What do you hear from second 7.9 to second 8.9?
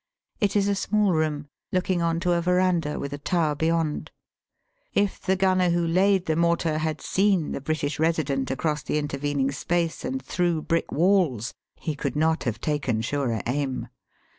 Resident across